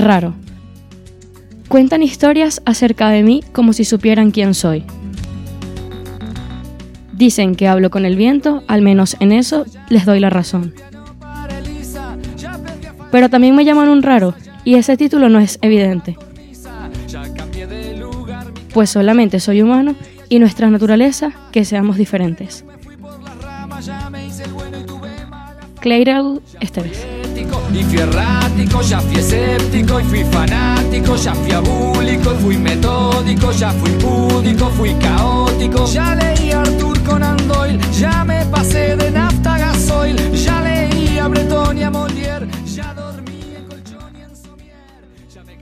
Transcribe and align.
Raro. 0.00 0.32
Cuentan 1.68 2.02
historias 2.02 2.62
acerca 2.64 3.10
de 3.10 3.22
mí 3.22 3.42
como 3.52 3.74
si 3.74 3.84
supieran 3.84 4.30
quién 4.30 4.54
soy. 4.54 4.84
Dicen 7.12 7.54
que 7.54 7.68
hablo 7.68 7.90
con 7.90 8.06
el 8.06 8.16
viento, 8.16 8.62
al 8.66 8.80
menos 8.80 9.16
en 9.20 9.32
eso 9.32 9.66
les 9.90 10.06
doy 10.06 10.18
la 10.18 10.30
razón. 10.30 10.72
Pero 13.12 13.28
también 13.28 13.54
me 13.54 13.64
llaman 13.64 13.90
un 13.90 14.02
raro, 14.02 14.34
y 14.64 14.76
ese 14.76 14.96
título 14.96 15.28
no 15.28 15.38
es 15.38 15.58
evidente. 15.60 16.16
Pues 18.72 18.88
solamente 18.88 19.38
soy 19.38 19.60
humano 19.60 19.96
y 20.30 20.38
nuestra 20.38 20.70
naturaleza 20.70 21.32
que 21.52 21.66
seamos 21.66 21.98
diferentes. 21.98 22.64
Cleirel 25.80 26.40
Esteves. 26.60 27.06
Y 27.72 27.84
fui 27.84 27.98
errático, 27.98 28.82
ya 28.82 29.00
fui 29.00 29.20
escéptico, 29.20 30.00
y 30.00 30.04
fui 30.04 30.24
fanático, 30.24 31.14
ya 31.16 31.34
fui 31.34 31.52
abúlico, 31.52 32.32
y 32.34 32.42
fui 32.42 32.58
metódico, 32.58 33.52
ya 33.52 33.70
fui 33.70 33.90
púdico, 33.92 34.70
fui 34.70 34.92
caótico. 34.94 35.86
Ya 35.86 36.14
leí 36.16 36.50
Arthur 36.50 37.00
Conan 37.04 37.36
Doyle, 37.48 37.78
ya 37.92 38.24
me 38.24 38.44
pasé 38.46 38.96
de 38.96 39.10
nafta 39.12 39.54
a 39.54 39.58
gasoil, 39.58 40.16
ya 40.32 40.60
leí 40.60 41.18
a 41.18 41.28
Breton 41.28 41.78
y 41.78 41.84
Molière, 41.84 42.48
ya 42.66 42.92
dormí 42.92 43.54
en 43.56 43.64
colchón 43.66 44.16
y 44.18 44.22
en 44.22 44.36
somier, 44.36 45.04
ya 45.32 45.44
me 45.44 45.56